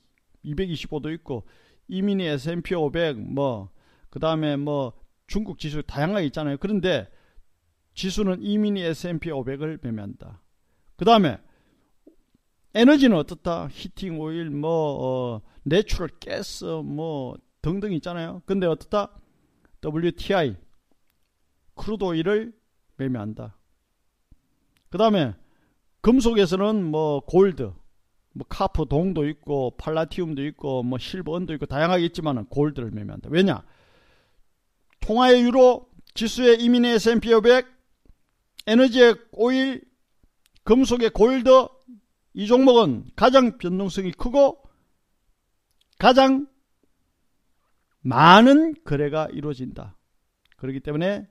[0.45, 1.48] 225도 있고
[1.88, 3.72] E-mini S&P 500 뭐
[4.12, 4.93] 그다음에 뭐
[5.26, 6.58] 중국 지수 다양하게 있잖아요.
[6.60, 7.10] 그런데
[7.95, 10.39] 지수는 E-mini S&P 500을 매매한다.
[11.00, 11.40] 그 다음에
[12.74, 13.70] 에너지는 어떻다?
[13.72, 18.42] heating oil 뭐 어, natural gas 뭐 등등 있잖아요.
[18.46, 19.10] 근데 어떻다?
[19.82, 20.58] WTI
[21.76, 22.52] crude oil을
[22.98, 23.56] 매매한다.
[24.90, 25.36] 그 다음에
[26.02, 27.72] 금속에서는 뭐 골드,
[28.34, 33.30] 뭐 copper 동도 있고 팔라듐도 있고 뭐 실버은도 있고 다양하게 있지만은 gold를 매매한다.
[33.32, 33.64] 왜냐?
[35.00, 37.66] 통화의 유로, 지수의 E-mini S&P 500,
[38.68, 39.88] 에너지의 오일,
[40.69, 41.49] 금속의 골드
[42.36, 44.62] 이 종목은 가장 변동성이 크고
[45.97, 46.47] 가장
[48.01, 49.97] 많은 거래가 이루어진다.
[50.58, 51.27] 그렇기 때문에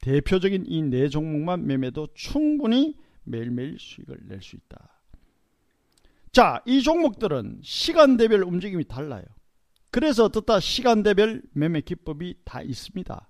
[0.00, 5.00] 대표적인 이 네 종목만 매매도 충분히 매일매일 수익을 낼 수 있다.
[6.32, 9.22] 자, 이 종목들은 시간대별 움직임이 달라요.
[9.92, 13.28] 그래서 어떻다 시간대별 매매 기법이 다 있습니다.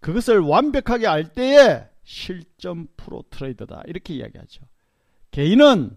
[0.00, 3.82] 그것을 완벽하게 알 때에 실전 프로 트레이더다.
[3.86, 4.62] 이렇게 이야기하죠.
[5.30, 5.96] 개인은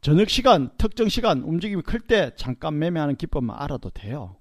[0.00, 4.36] 저녁 시간, 특정 시간 움직임이 클 때 잠깐 매매하는 기법만 알아도 돼요.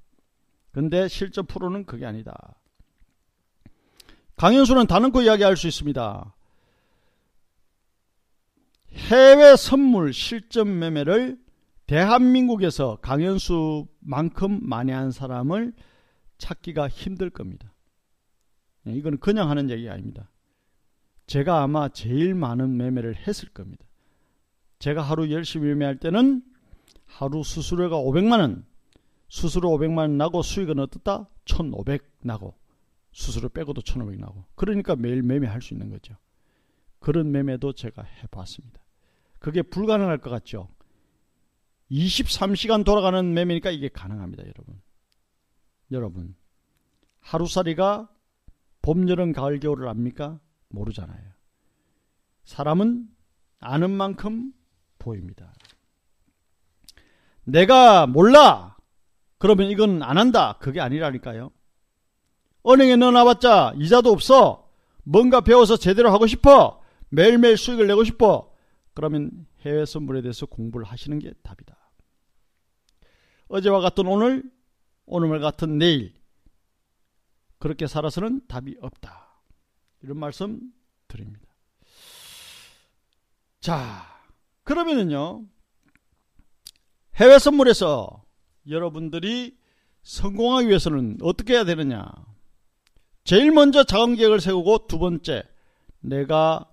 [0.72, 2.56] 근데 실전 프로는 그게 아니다.
[4.36, 6.36] 강현수는 다른거 이야기할 수 있습니다.
[8.94, 11.40] 해외 선물 실전 매매를
[11.88, 15.74] 대한민국에서 강현수만큼 많이 한 사람을
[16.38, 17.74] 찾기가 힘들 겁니다.
[18.84, 20.30] 네, 이거는 그냥 하는 얘기가 아닙니다.
[21.28, 23.86] 제가 아마 제일 많은 매매를 했을 겁니다.
[24.80, 26.42] 제가 하루 열심히 매매할 때는
[27.06, 28.64] 하루 수수료가 500만원,
[29.28, 31.30] 수수료 500만원 나고 수익은 어떻다?
[31.46, 32.56] 1500 나고,
[33.12, 34.46] 수수료 빼고도 1500 나고.
[34.56, 36.16] 그러니까 매일 매매할 수 있는 거죠.
[37.00, 38.82] 그런 매매도 제가 해봤습니다.
[39.40, 40.70] 그게 불가능할 것 같죠?
[41.92, 44.82] 23시간 돌아가는 매매니까 이게 가능합니다, 여러분.
[45.92, 46.36] 여러분,
[47.20, 48.10] 하루살이가
[48.82, 50.40] 봄, 여름, 가을, 겨울을 압니까?
[50.70, 51.32] 모르잖아요.
[52.44, 53.08] 사람은
[53.60, 54.54] 아는 만큼
[55.00, 55.54] 보입니다.
[57.44, 58.78] 내가 몰라!
[59.38, 60.58] 그러면 이건 안 한다.
[60.60, 61.52] 그게 아니라니까요.
[62.68, 64.70] 은행에 넣어놔봤자 이자도 없어.
[65.04, 66.82] 뭔가 배워서 제대로 하고 싶어.
[67.10, 68.52] 매일매일 수익을 내고 싶어.
[68.94, 71.78] 그러면 해외 선물에 대해서 공부를 하시는 게 답이다.
[73.48, 74.44] 어제와 같은 오늘,
[75.06, 76.14] 오늘과 같은 내일.
[77.60, 79.27] 그렇게 살아서는 답이 없다.
[80.08, 80.62] 이런 말씀
[81.10, 81.46] 드립니다.
[83.60, 84.06] 자,
[84.64, 85.44] 그러면은요,
[87.16, 88.24] 해외 선물에서
[88.70, 89.58] 여러분들이
[90.04, 92.10] 성공하기 위해서는 어떻게 해야 되느냐?
[93.26, 95.44] 제일 먼저 자금 계획을 세우고 두 번째,
[96.00, 96.72] 내가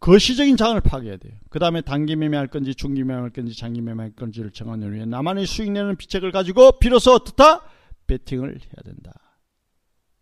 [0.00, 1.32] 거시적인 장을 파괴해야 돼요.
[1.48, 5.70] 그 다음에 단기 매매할 건지 중기 매매할 건지 장기 매매할 건지를 정하는 후에 나만의 수익
[5.70, 7.62] 내는 비책을 가지고 비로소 어떻다?
[8.08, 9.12] 베팅을 해야 된다.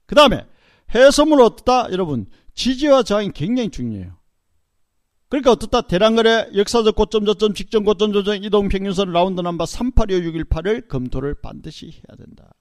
[0.05, 0.47] 그 다음에
[0.95, 1.91] 해외선물 어떻다?
[1.93, 4.17] 여러분 지지와 저항이 굉장히 중요해요.
[5.29, 5.83] 그러니까 어떻다?
[5.83, 12.17] 대량거래 역사적 고점 저점 직전 고점 조정 이동 평균선 라운드 넘버 382618을 검토를 반드시 해야
[12.17, 12.55] 된다.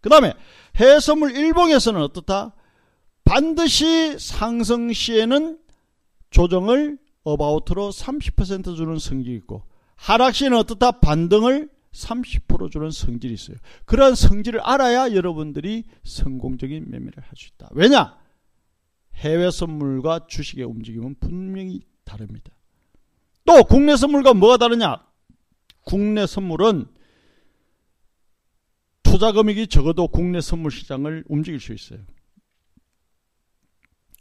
[0.00, 0.34] 그 다음에
[0.76, 2.54] 해외선물 일봉에서는 어떻다?
[3.24, 5.58] 반드시 상승 시에는
[6.30, 9.62] 조정을 어바웃으로 30% 주는 성질이 있고
[9.94, 10.92] 하락 시에는 어떻다?
[10.92, 13.56] 반등을 30% 주는 성질이 있어요.
[13.84, 17.68] 그러한 성질을 알아야 여러분들이 성공적인 매매를 할 수 있다.
[17.72, 18.18] 왜냐?
[19.16, 22.50] 해외 선물과 주식의 움직임은 분명히 다릅니다.
[23.44, 25.04] 또 국내 선물과 뭐가 다르냐?
[25.84, 26.86] 국내 선물은
[29.02, 32.00] 투자 금액이 적어도 국내 선물 시장을 움직일 수 있어요.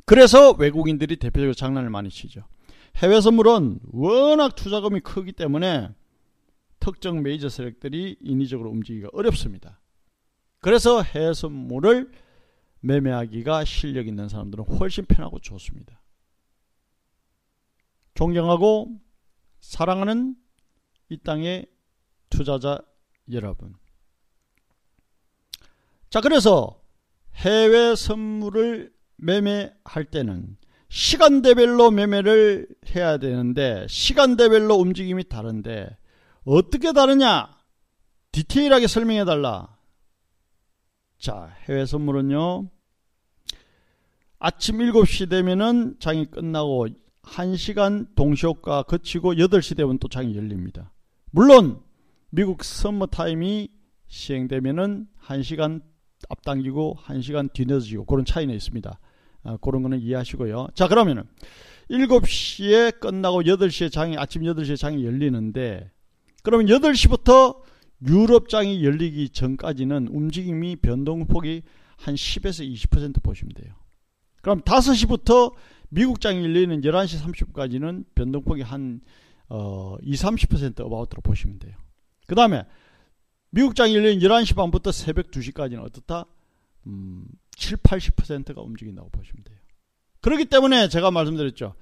[0.05, 2.43] 그래서 외국인들이 대표적으로 장난을 많이 치죠.
[2.97, 5.89] 해외 선물은 워낙 투자금이 크기 때문에
[6.81, 9.79] 특정 메이저 세력들이 인위적으로 움직이기가 어렵습니다.
[10.59, 12.11] 그래서 해외 선물을
[12.81, 16.01] 매매하기가 실력 있는 사람들은 훨씬 편하고 좋습니다.
[18.15, 18.99] 존경하고
[19.61, 20.35] 사랑하는
[21.09, 21.67] 이 땅의
[22.29, 22.79] 투자자
[23.31, 23.75] 여러분.
[26.09, 26.81] 자, 그래서
[27.35, 30.57] 해외 선물을 매매할 때는
[30.89, 35.95] 시간대별로 매매를 해야 되는데 시간대별로 움직임이 다른데
[36.45, 37.49] 어떻게 다르냐?
[38.31, 39.77] 디테일하게 설명해 달라.
[41.19, 42.69] 자, 해외 선물은요.
[44.39, 46.87] 아침 7시 되면은 장이 끝나고
[47.23, 50.91] 1시간 동시효과 거치고 8시 되면 또 장이 열립니다.
[51.29, 51.79] 물론
[52.31, 53.69] 미국 서머타임이
[54.07, 55.83] 시행되면은 1시간
[56.29, 58.99] 앞당기고 1시간 뒤늦어지고 그런 차이는 있습니다.
[59.43, 60.69] 아, 그런 거는 이해하시고요.
[60.73, 61.23] 자 그러면은
[61.89, 65.91] 7시에 끝나고 8시에 장이 아침 8시에 장이 열리는데
[66.41, 67.61] 그러면 8시부터
[68.07, 71.63] 유럽장이 열리기 전까지는 움직임이 변동폭이
[71.97, 73.73] 한 10에서 20% 보시면 돼요.
[74.41, 75.53] 그럼 5시부터
[75.89, 79.01] 미국장이 열리는 11시 30분까지는 변동폭이 한
[79.49, 81.75] 어, 20, 30% 어바웃으로 보시면 돼요.
[82.25, 82.65] 그 다음에
[83.51, 86.25] 미국장이 열리는 11시 반부터 새벽 2시까지는 어떻다?
[86.87, 87.25] 음,
[87.57, 89.57] 7, 80%가 움직인다고 보시면 돼요.
[90.21, 91.75] 그렇기 때문에 제가 말씀드렸죠.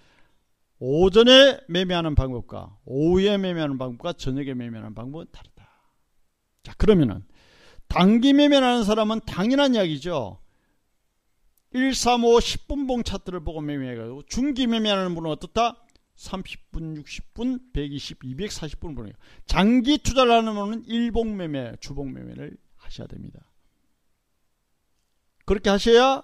[0.79, 5.69] 오전에 매매하는 방법과 오후에 매매하는 방법과 저녁에 매매하는 방법은 다르다.
[6.63, 7.23] 자, 그러면은
[7.87, 10.39] 단기 매매하는 사람은 당연한 이야기죠.
[11.71, 15.85] 1, 3, 5, 10분봉 차트를 보고 매매해가지고 중기 매매하는 분은 어떻다?
[16.15, 19.13] 30분, 60분, 120, 240분 보내요.
[19.45, 23.39] 장기 투자를 하는 분은 일봉 매매, 주봉 매매를 하셔야 됩니다.
[25.45, 26.21] 그렇게 하셔야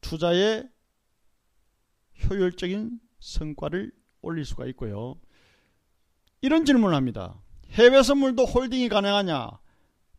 [0.00, 0.68] 투자의
[2.28, 5.16] 효율적인 성과를 올릴 수가 있고요.
[6.40, 7.40] 이런 질문을 합니다.
[7.70, 9.48] 해외 선물도 홀딩이 가능하냐?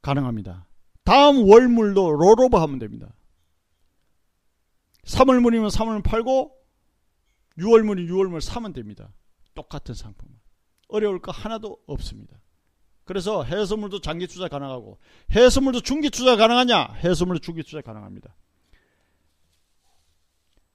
[0.01, 0.67] 가능합니다.
[1.03, 3.13] 다음 월물도 롤오버 하면 됩니다.
[5.05, 6.55] 3월물이면 3월 팔고
[7.57, 9.13] 6월물이 6월물 사면 됩니다.
[9.53, 10.29] 똑같은 상품.
[10.87, 12.39] 어려울 거 하나도 없습니다.
[13.03, 14.97] 그래서 해외 선물도 장기 투자 가능하고
[15.31, 16.93] 해외 선물도 중기 투자 가능하냐?
[16.95, 18.35] 해외 선물도 중기 투자 가능합니다.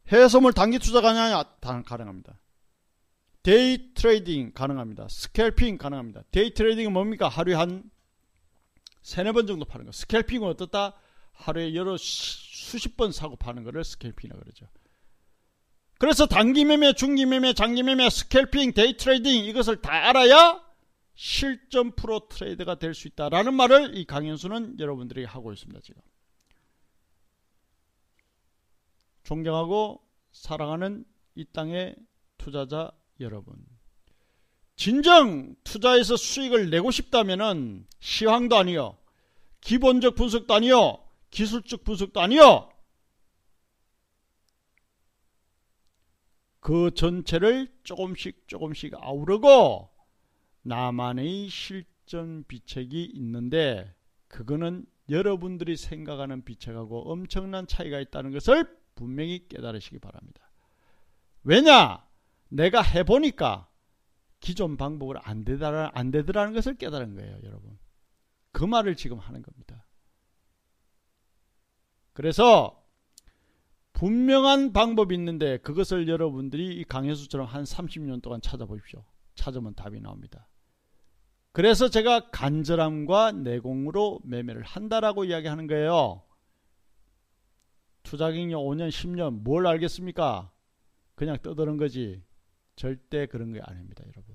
[0.09, 1.45] 해외선물 단기 투자 가능하냐?
[1.85, 2.39] 가능합니다.
[3.43, 5.07] day trading 가능합니다.
[5.09, 6.23] scalping 가능합니다.
[6.31, 7.29] day trading은 뭡니까?
[7.29, 7.91] 하루에 한
[9.03, 9.93] 세네 번 정도 파는 거.
[9.93, 10.95] scalping은 어떻다?
[11.33, 14.67] 하루에 여러 수십 번 사고 파는 거를 scalping이라고 그러죠.
[15.99, 20.63] 그래서 단기 매매, 중기 매매, 장기 매매, scalping, day trading 이것을 다 알아야
[21.15, 25.81] 실전 프로 trader가 될 수 있다라는 말을 이 강현수는 여러분들이 하고 있습니다.
[25.83, 26.01] 지금.
[29.29, 31.97] 존경하고 사랑하는 이 땅의
[32.39, 33.57] 투자자 여러분.
[34.75, 38.97] 진정 투자에서 수익을 내고 싶다면은 시황도 아니요.
[39.61, 41.05] 기본적 분석도 아니요.
[41.29, 42.71] 기술적 분석도 아니요.
[46.61, 49.91] 그 전체를 조금씩 조금씩 아우르고
[50.63, 53.95] 나만의 실전 비책이 있는데
[54.29, 60.51] 그거는 여러분들이 생각하는 비책하고 엄청난 차이가 있다는 것을 분명히 깨달으시기 바랍니다.
[61.45, 62.05] 왜냐?
[62.49, 63.69] 내가 해보니까
[64.41, 67.79] 기존 방법으로 안, 되더라, 안 되더라는 것을 깨달은 거예요, 여러분.
[68.51, 69.87] 그 말을 지금 하는 겁니다.
[72.13, 72.85] 그래서
[73.93, 79.05] 분명한 방법이 있는데 그것을 여러분들이 이 강혜수처럼 한 30년 동안 찾아보십시오.
[79.37, 80.49] 찾으면 답이 나옵니다.
[81.53, 86.23] 그래서 제가 간절함과 내공으로 매매를 한다라고 이야기하는 거예요.
[88.09, 90.51] 투자 경력 5년, 10년 뭘 알겠습니까?
[91.15, 92.23] 그냥 떠드는 거지.
[92.75, 94.35] 절대 그런 게 아닙니다, 여러분.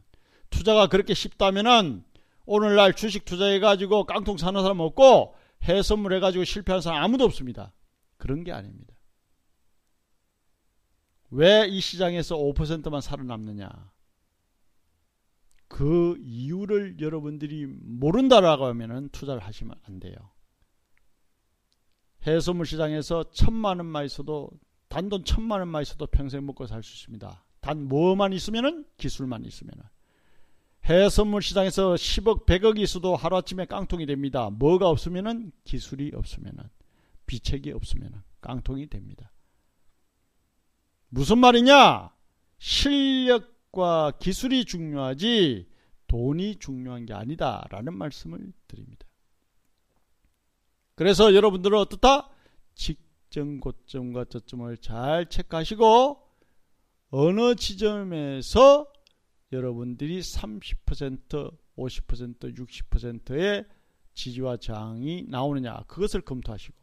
[0.52, 2.04] 투자가 그렇게 쉽다면은
[2.46, 5.34] 오늘날 주식 투자해가지고 깡통 사는 사람 없고
[5.64, 7.74] 해선물 해가지고 실패한 사람 아무도 없습니다.
[8.18, 8.94] 그런 게 아닙니다.
[11.32, 13.92] 왜 이 시장에서 5%만 살아남느냐?
[15.68, 20.14] 그 이유를 여러분들이 모른다라고 하면은 투자를 하시면 안 돼요.
[22.26, 24.50] 해수물 시장에서 천만 원만 있어도
[24.90, 27.44] 단돈 천만 원만 있어도 평생 먹고 살 수 있습니다.
[27.62, 29.84] 단 뭐만 있으면은 기술만 있으면은
[30.90, 34.50] 해선물 시장에서 10억 100억이 있어도 하루아침에 깡통이 됩니다.
[34.50, 36.64] 뭐가 없으면은 기술이 없으면은
[37.26, 39.32] 비책이 없으면은 깡통이 됩니다.
[41.08, 42.12] 무슨 말이냐?
[42.58, 45.70] 실력과 기술이 중요하지
[46.08, 49.08] 돈이 중요한 게 아니다라는 말씀을 드립니다.
[50.96, 52.30] 그래서 여러분들은 어떻다?
[52.76, 56.22] 직전 고점과 저점을 잘 체크하시고
[57.10, 58.92] 어느 지점에서
[59.52, 63.66] 여러분들이 30%, 50%, 60%의
[64.14, 66.76] 지지와 저항이 나오느냐 그것을 검토하시고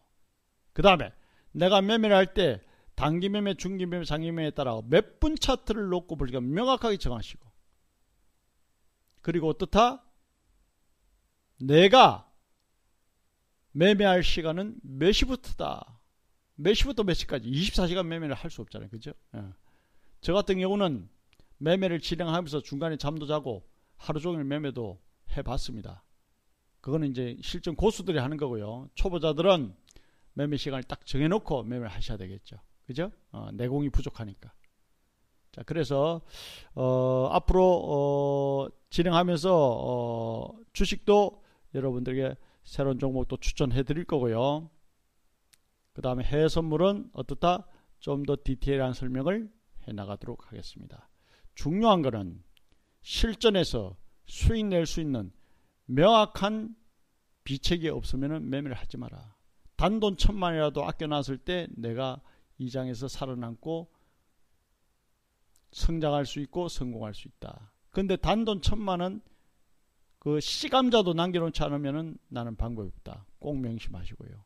[0.73, 1.13] 그 다음에
[1.53, 2.61] 내가 매매를 할 때
[2.95, 7.49] 단기 매매, 중기 매매, 장기 매매에 따라 몇 분 차트를 놓고 볼까 명확하게 정하시고
[9.23, 10.05] 그리고 어떻다?
[11.61, 12.30] 내가
[13.73, 16.01] 매매할 시간은 몇 시부터다.
[16.57, 18.91] 몇 시부터 몇 시까지 24시간 매매를 할 수 없잖아요.
[18.91, 19.13] 그죠?
[19.35, 19.43] 예.
[20.21, 21.09] 저 같은 경우는
[21.59, 23.67] 매매를 진행하면서 중간에 잠도 자고
[23.97, 25.01] 하루 종일 매매도
[25.37, 26.03] 해봤습니다.
[26.81, 28.89] 그거는 이제 실전 고수들이 하는 거고요.
[28.95, 29.75] 초보자들은
[30.35, 32.57] 매매 시간을 딱 정해놓고 매매를 하셔야 되겠죠.
[32.87, 33.11] 그죠?
[33.31, 34.53] 어, 내공이 부족하니까.
[35.53, 36.23] 자, 그래서
[36.75, 41.43] 어, 앞으로 어, 진행하면서 어, 주식도
[41.75, 42.37] 여러분들에게
[42.71, 44.71] 새로운 종목도 추천해 드릴 거고요.
[45.93, 47.67] 그 다음에 해외 선물은 어떻다?
[47.99, 49.53] 좀 더 디테일한 설명을
[49.89, 51.11] 해 나가도록 하겠습니다.
[51.57, 52.45] 중요한 것은
[53.03, 53.97] 실전에서
[54.27, 55.33] 수익 낼 수 있는
[55.87, 56.77] 명확한
[57.43, 59.35] 비책이 없으면 매매를 하지 마라.
[59.75, 62.23] 단돈 천만이라도 아껴놨을 때 내가
[62.57, 63.93] 이 장에서 살아남고
[65.73, 67.73] 성장할 수 있고 성공할 수 있다.
[67.91, 69.23] 근데 단돈 천만은
[70.21, 73.25] 그 시감자도 남겨놓지 않으면 나는 방법이 없다.
[73.39, 74.45] 꼭 명심하시고요.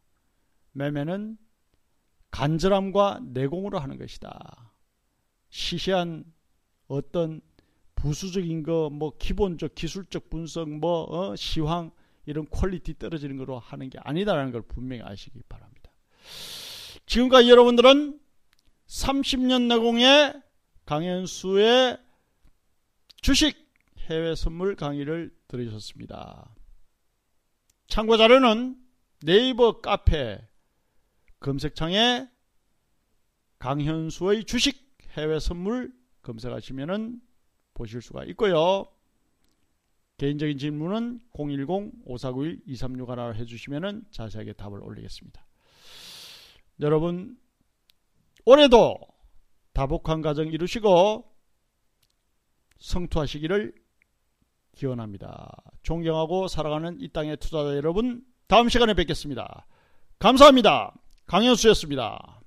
[0.72, 1.36] 매매는
[2.30, 4.72] 간절함과 내공으로 하는 것이다.
[5.50, 6.24] 시시한
[6.86, 7.40] 어떤
[7.96, 11.90] 부수적인 거, 뭐 기본적 기술적 분석, 뭐 어, 시황
[12.26, 15.90] 이런 퀄리티 떨어지는 거로 하는 게 아니다라는 걸 분명히 아시기 바랍니다.
[17.06, 18.20] 지금까지 여러분들은
[18.86, 20.40] 30년 내공의
[20.86, 21.98] 강현수의
[23.22, 23.63] 주식
[24.04, 26.54] 해외 선물 강의를 들으셨습니다.
[27.88, 28.80] 참고 자료는
[29.24, 30.46] 네이버 카페
[31.40, 32.28] 검색창에
[33.58, 35.92] 강현수의 주식 해외 선물
[36.22, 37.20] 검색하시면
[37.72, 38.86] 보실 수가 있고요.
[40.16, 45.46] 개인적인 질문은 010-5491-2361로 해주시면 자세하게 답을 올리겠습니다.
[46.80, 47.38] 여러분
[48.44, 48.98] 올해도
[49.72, 51.32] 다복한 가정 이루시고
[52.78, 53.83] 성투하시기를
[54.74, 55.56] 기원합니다.
[55.82, 59.66] 존경하고 살아가는 이 땅의 투자자 여러분 다음 시간에 뵙겠습니다.
[60.18, 60.92] 감사합니다.
[61.26, 62.40] 강현수였습니다.